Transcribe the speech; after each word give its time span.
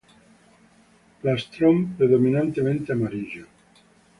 Plastrón 1.21 1.93
predominantemente 1.95 2.91
amarillo. 2.91 3.45